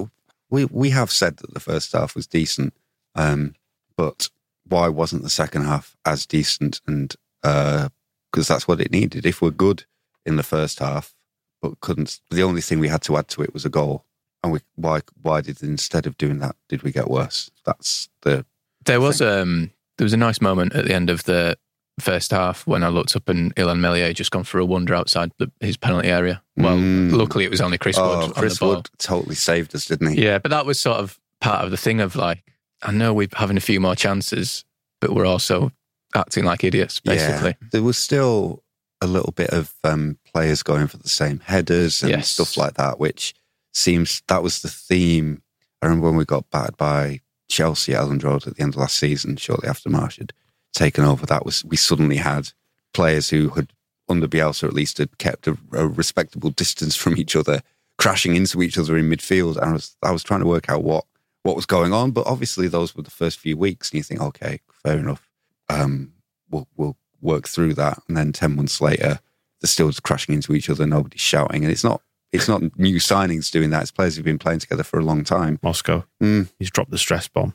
[0.50, 2.74] We we have said that the first half was decent,
[3.14, 3.54] um,
[3.96, 4.30] but
[4.66, 6.80] why wasn't the second half as decent?
[6.86, 9.26] And because that's what it needed.
[9.26, 9.84] If we're good
[10.24, 11.14] in the first half,
[11.62, 14.04] but couldn't, the only thing we had to add to it was a goal.
[14.42, 17.50] And we why why did instead of doing that did we get worse?
[17.66, 18.46] That's the
[18.86, 21.58] There was um there was a nice moment at the end of the
[21.98, 25.32] first half when I looked up and Illan Meslier just gone for a wonder outside
[25.38, 26.42] the, his penalty area.
[26.56, 27.12] Well, Mm.
[27.12, 28.76] luckily it was only Chris Wood oh on Chris the ball.
[28.76, 30.24] Wood totally saved us, didn't he?
[30.24, 32.42] Yeah, but that was sort of part of the thing of like
[32.82, 34.64] I know we're having a few more chances,
[35.02, 35.70] but we're also
[36.14, 37.56] acting like idiots, basically.
[37.60, 37.68] Yeah.
[37.72, 38.62] There was still
[39.00, 42.28] a little bit of um, players going for the same headers and Yes.
[42.30, 43.34] stuff like that, which
[43.72, 45.42] seems that was the theme.
[45.82, 48.80] I remember when we got battered by Chelsea at Elland Road at the end of
[48.80, 50.32] last season, shortly after Marsch had
[50.74, 51.24] taken over.
[51.26, 52.52] That was we suddenly had
[52.92, 53.72] players who had
[54.08, 57.62] under Bielsa at least had kept a, a respectable distance from each other,
[57.96, 59.56] crashing into each other in midfield.
[59.56, 61.04] And I was I was trying to work out what
[61.42, 64.20] what was going on, but obviously those were the first few weeks, and you think,
[64.20, 65.26] okay, fair enough
[65.70, 66.12] um,
[66.50, 67.98] we'll we'll work through that.
[68.08, 69.20] And then ten months later,
[69.60, 70.86] they're still crashing into each other.
[70.86, 72.02] Nobody's shouting, and it's not
[72.32, 73.82] it's not new signings doing that.
[73.82, 75.58] It's players who've been playing together for a long time.
[75.62, 76.48] Moscow, Mm.
[76.58, 77.54] he's dropped the stress bomb.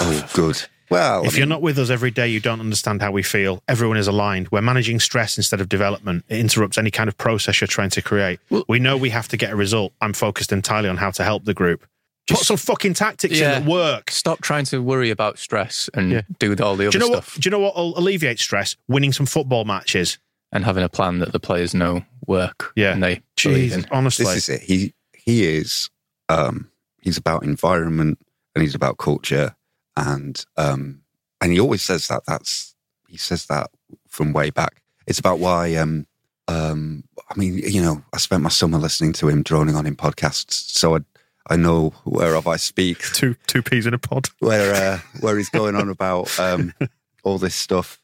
[0.00, 0.62] Oh, good.
[0.90, 3.62] Well, I if you're not with us every day, you don't understand how we feel.
[3.68, 4.48] Everyone is aligned.
[4.50, 6.24] We're managing stress instead of development.
[6.28, 8.38] It interrupts any kind of process you're trying to create.
[8.68, 9.92] we know we have to get a result.
[10.00, 11.86] I'm focused entirely on how to help the group.
[12.28, 13.58] Put some fucking tactics Yeah.
[13.58, 14.10] in that work.
[14.10, 16.22] Stop trying to worry about stress and Yeah.
[16.38, 17.42] do all the other Do you know stuff what?
[17.42, 18.76] Do you know what will alleviate stress?
[18.88, 20.18] Winning some football matches.
[20.52, 22.72] and having a plan that the players know work.
[22.76, 22.92] Yeah.
[22.92, 23.88] And they believe Jesus, in.
[23.90, 24.24] honestly.
[24.26, 24.62] this is it.
[24.62, 25.90] He he is
[26.28, 26.70] um,
[27.02, 28.20] he's about environment
[28.54, 29.56] and he's about culture
[29.96, 31.00] and um,
[31.40, 32.22] and he always says that.
[32.28, 32.76] That's
[33.08, 33.68] he says that
[34.08, 34.80] from way back.
[35.08, 35.74] It's about why.
[35.74, 36.06] Um,
[36.46, 39.96] um, I mean, you know, I spent my summer listening to him droning on in
[39.96, 41.00] podcasts, so I
[41.48, 42.98] I know whereof I speak.
[43.14, 44.28] two two peas in a pod.
[44.38, 46.72] where uh, where he's going on about um,
[47.24, 48.00] all this stuff.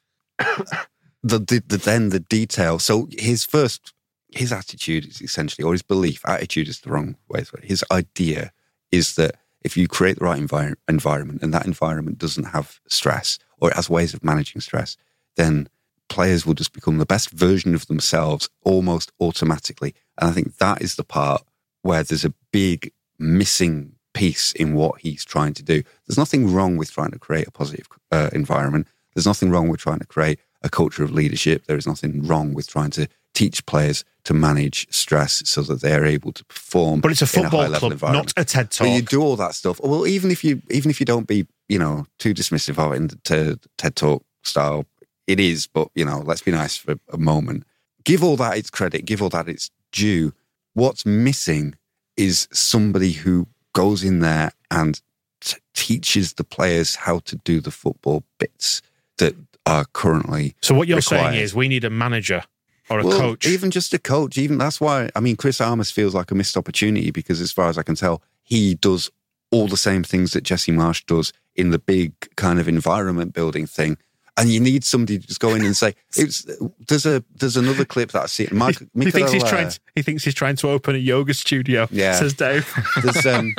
[1.22, 2.79] The, the, the then the detail.
[2.79, 3.92] So his first
[4.33, 6.22] his attitude is essentially, or his belief.
[6.26, 7.44] Attitude is the wrong way.
[7.62, 8.53] His idea
[8.90, 13.38] is that if you create the right envir- environment and that environment doesn't have stress
[13.61, 14.96] or it has ways of managing stress,
[15.37, 15.68] then
[16.09, 19.94] players will just become the best version of themselves almost automatically.
[20.18, 21.42] And I think that is the part
[21.83, 25.83] where there's a big missing piece in what he's trying to do.
[26.06, 28.88] There's nothing wrong with trying to create a positive uh, environment.
[29.14, 31.66] There's nothing wrong with trying to create a culture of leadership.
[31.66, 36.04] There is nothing wrong with trying to teach players to manage stress so that they're
[36.04, 37.00] able to perform.
[37.00, 39.80] But it's a football high-level club, not a TED But you do all that stuff.
[39.83, 42.96] Well, even if you even if you don't be you know too dismissive of it
[42.96, 44.85] in to TED Talk style,
[45.26, 45.66] it is.
[45.66, 47.64] But you know, let's be nice for a moment.
[48.04, 49.04] Give all that its credit.
[49.04, 50.33] Give all that its due.
[50.74, 51.74] What's missing
[52.20, 55.00] is somebody who goes in there and
[55.40, 58.83] t- teaches the players how to do the football bits
[59.18, 60.54] that are currently.
[60.61, 61.33] So what you're required.
[61.33, 62.42] saying is we need a manager
[62.90, 63.46] or a Well, coach.
[63.46, 66.56] Even just a coach, even that's why I mean Chris Armas feels like a missed
[66.56, 69.11] opportunity because as far as I can tell, he does
[69.50, 73.66] all the same things that Jesse Marsch does in the big kind of environment building
[73.66, 73.96] thing.
[74.36, 76.46] And you need somebody to just go in and say, it's
[76.88, 78.48] there's a there's another clip that I see.
[78.52, 79.68] Mike, he thinks he's uh, trying.
[79.68, 81.88] To, he thinks he's trying to open a yoga studio.
[81.90, 82.14] Yeah.
[82.14, 82.72] says Dave.
[83.02, 83.54] There's um,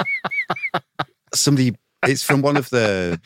[1.34, 1.76] somebody.
[2.04, 3.22] It's from one of the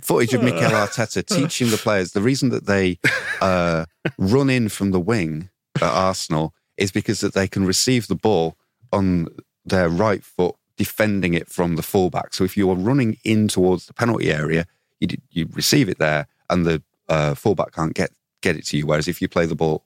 [0.00, 2.12] footage of Mikel Arteta teaching the players.
[2.12, 3.00] The reason that they
[3.40, 3.86] uh,
[4.16, 8.56] run in from the wing at Arsenal is because that they can receive the ball
[8.92, 9.26] on
[9.64, 12.32] their right foot, defending it from the fullback.
[12.32, 14.66] So if you are running in towards the penalty area,
[15.00, 18.10] you you receive it there, and the uh, fullback can't get
[18.42, 18.86] get it to you.
[18.86, 19.84] Whereas if you play the ball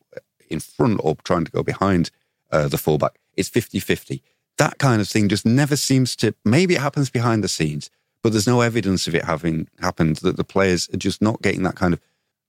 [0.49, 2.11] in front or trying to go behind
[2.51, 4.21] uh, the fullback, it's 50-50
[4.61, 7.89] that kind of thing just never seems to maybe it happens behind the scenes
[8.23, 11.63] but there's no evidence of it having happened that the players are just not getting
[11.63, 12.01] that kind of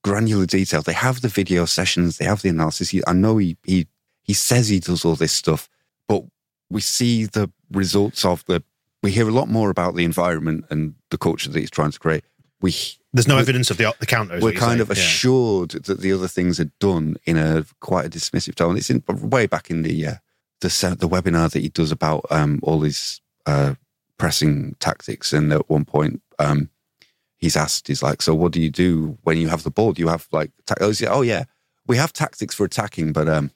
[0.04, 0.82] granular detail.
[0.82, 2.90] They have the video sessions they have the analysis.
[2.90, 3.86] He, i know he, he
[4.22, 5.70] he says he does all this stuff
[6.06, 6.22] but
[6.68, 8.62] we see the results of the
[9.02, 11.98] we hear a lot more about the environment and the culture that he's trying to
[11.98, 12.24] create
[12.62, 12.74] we
[13.12, 14.38] There's no evidence of the the counter.
[14.40, 14.80] we're kind saying.
[14.80, 14.94] of Yeah.
[15.02, 18.76] assured that the other things are done in a quite a dismissive tone.
[18.76, 20.14] It's in way back in the uh,
[20.60, 23.74] the the webinar that he does about um, all his uh,
[24.18, 26.70] pressing tactics, and at one point um,
[27.36, 29.92] he's asked, he's like, "So what do you do when you have the ball?
[29.92, 31.44] Do you have like ta- oh, he's oh yeah,
[31.86, 33.50] we have tactics for attacking, but um,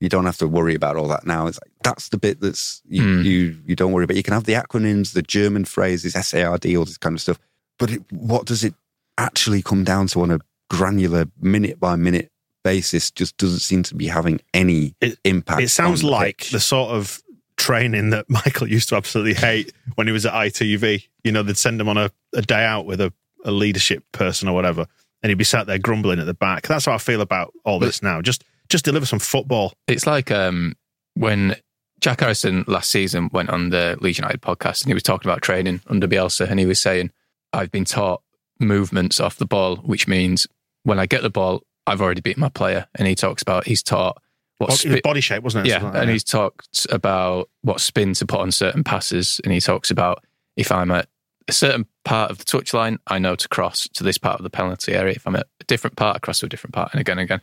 [0.00, 1.46] you don't have to worry about all that now.
[1.46, 3.24] It's like that's the bit that's you Mm.
[3.24, 4.16] you, you don't worry about.
[4.18, 7.38] You can have the acronyms, the German phrases, SARD, all this kind of stuff.
[7.78, 8.74] But it, what does it
[9.18, 10.38] actually come down to on a
[10.70, 12.30] granular minute by minute
[12.62, 13.10] basis?
[13.10, 15.62] Just doesn't seem to be having any It- impact.
[15.62, 16.50] It sounds the like pitch.
[16.50, 17.20] the sort of
[17.56, 21.04] training that Michael used to absolutely hate when he was at ITV.
[21.24, 23.12] You know, they'd send him on a, a day out with a,
[23.44, 24.86] a leadership person or whatever,
[25.22, 26.66] and he'd be sat there grumbling at the back.
[26.66, 28.20] That's how I feel about all this now.
[28.22, 29.74] Just just deliver some football.
[29.86, 30.74] It's like um,
[31.14, 31.56] when
[32.00, 35.42] Jack Harrison last season went on the Leeds United podcast and he was talking about
[35.42, 37.10] training under Bielsa and he was saying,
[37.54, 38.22] I've been taught
[38.60, 40.46] movements off the ball, which means
[40.82, 42.86] when I get the ball, I've already beaten my player.
[42.94, 44.20] And he talks about he's taught
[44.58, 45.70] what Bo- it was spin, body shape, wasn't it?
[45.70, 49.60] yeah, like and he's talked about what spin to put on certain passes, and he
[49.60, 50.24] talks about
[50.56, 51.08] if I'm at
[51.48, 54.50] a certain part of the touchline, I know to cross to this part of the
[54.50, 55.14] penalty area.
[55.14, 57.24] If I'm at a different part, I cross to a different part, and again and
[57.24, 57.40] again.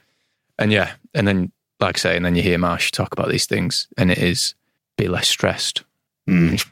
[0.57, 3.45] And yeah, and then like I say, and then you hear Marsch talk about these
[3.45, 4.55] things, and it is
[4.97, 5.84] be less stressed.
[6.30, 6.66] Mm.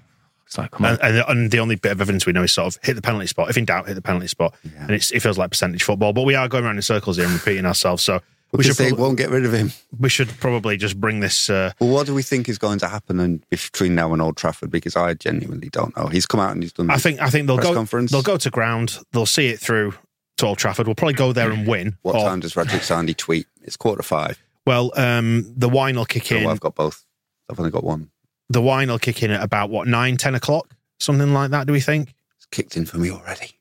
[0.50, 2.52] It's like, come on, And, and, and the only bit of evidence we know is
[2.52, 3.52] sort of hit the penalty spot.
[3.52, 4.56] If in doubt, hit the penalty spot.
[4.80, 6.12] And it's, it feels like percentage football.
[6.12, 8.02] But we are going around in circles here and repeating ourselves.
[8.02, 8.20] So
[8.52, 9.72] we should, they prob- won't get rid of him.
[10.00, 11.52] we should probably just bring this.
[11.52, 14.38] Uh, Well, what do we think is going to happen in, between now and Old
[14.38, 14.72] Trafford?
[14.72, 16.08] Because I genuinely don't know.
[16.08, 16.90] He's come out and he's done.
[16.90, 17.72] I think I think they'll go.
[17.76, 18.12] conference.
[18.12, 18.98] They'll go to ground.
[19.14, 19.94] They'll see it through
[20.38, 20.88] to Old Trafford.
[20.88, 21.96] We'll probably go there and win.
[22.02, 23.46] What Or- time does Radrizzani tweet?
[23.62, 24.42] It's quarter five.
[24.66, 26.48] Well, um, the wine will kick So in.
[26.48, 27.06] I've got both.
[27.52, 28.10] I've only got one.
[28.50, 30.70] The wine will kick in at about what nine, ten o'clock,
[31.00, 31.68] something like that.
[31.68, 32.14] Do we think?
[32.38, 33.52] It's kicked in for me already.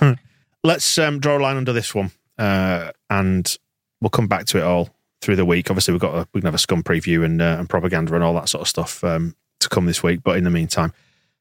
[0.64, 3.56] Let's um, draw a line under this one, uh, and
[4.00, 4.90] we'll come back to it all
[5.20, 5.70] through the week.
[5.70, 8.24] Obviously, we've got a, we can have a scum preview and, uh, and propaganda and
[8.24, 10.20] all that sort of stuff um, to come this week.
[10.22, 10.92] But in the meantime,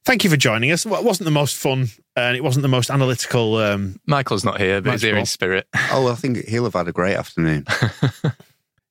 [0.05, 0.85] thank you for joining us.
[0.85, 3.55] Well, It wasn't the most fun, and it wasn't the most analytical.
[3.57, 5.67] Um, Michael's not here, but he's here in spirit.
[5.91, 7.65] Oh, I think he'll have had a great afternoon.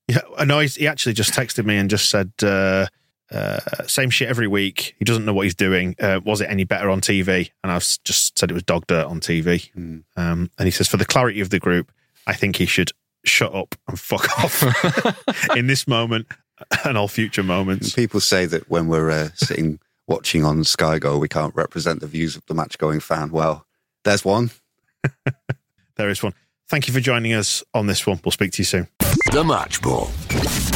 [0.08, 0.60] Yeah, I know.
[0.60, 2.86] He actually just texted me and just said, uh,
[3.30, 5.94] uh, "Same shit every week." He doesn't know what he's doing.
[6.00, 7.50] Uh, was it any better on TV?
[7.62, 9.70] And I've just said it was dog dirt on TV.
[9.72, 9.98] Hmm.
[10.16, 11.90] Um, and he says, for the clarity of the group,
[12.26, 12.92] I think he should
[13.24, 14.62] shut up and fuck off
[15.56, 16.26] in this moment
[16.84, 17.92] and all future moments.
[17.92, 22.06] People say that when we're uh, sitting watching on Sky Go, we can't represent the
[22.06, 23.30] views of the match going fan.
[23.30, 23.66] Well,
[24.04, 24.50] there's one.
[25.96, 26.34] There is one.
[26.68, 28.20] Thank you for joining us on this one.
[28.24, 28.88] We'll speak to you soon.
[29.32, 30.75] The Match Ball.